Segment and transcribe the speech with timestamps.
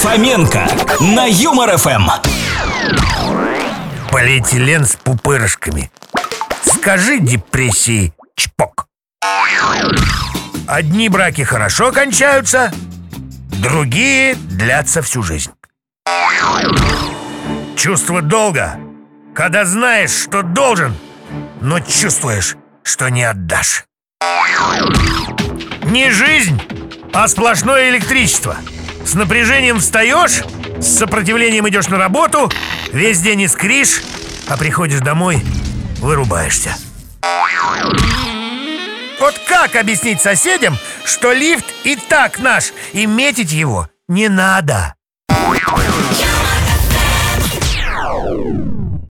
[0.00, 0.66] Фоменко
[1.00, 2.08] на Юмор ФМ.
[4.10, 5.92] Полиэтилен с пупырышками.
[6.64, 8.86] Скажи депрессии чпок.
[10.66, 12.72] Одни браки хорошо кончаются,
[13.60, 15.50] другие длятся всю жизнь.
[17.76, 18.80] Чувство долга,
[19.34, 20.96] когда знаешь, что должен,
[21.60, 23.84] но чувствуешь, что не отдашь.
[25.84, 26.58] Не жизнь,
[27.12, 28.56] а сплошное электричество.
[29.10, 30.44] С напряжением встаешь,
[30.78, 32.48] с сопротивлением идешь на работу,
[32.92, 34.02] весь день искришь,
[34.46, 35.42] а приходишь домой,
[35.98, 36.76] вырубаешься.
[39.18, 44.94] Вот как объяснить соседям, что лифт и так наш, и метить его не надо?